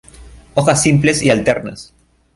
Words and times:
Hojas 0.55 0.81
simples 0.81 1.21
y 1.21 1.29
alternas. 1.29 1.93